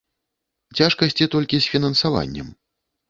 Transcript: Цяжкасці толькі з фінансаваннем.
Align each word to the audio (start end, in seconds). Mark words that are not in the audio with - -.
Цяжкасці 0.79 1.29
толькі 1.35 1.59
з 1.67 1.75
фінансаваннем. 1.75 2.51